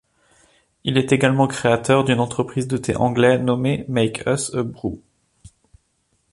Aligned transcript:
Il 0.83 0.97
est 0.97 1.11
également 1.11 1.45
créateur 1.45 2.03
d'une 2.03 2.19
entreprise 2.19 2.67
de 2.67 2.75
thé 2.75 2.95
anglais 2.95 3.37
nommée 3.37 3.85
Make 3.87 4.23
Us 4.25 4.51
A 4.55 4.63
Brew. 4.63 4.97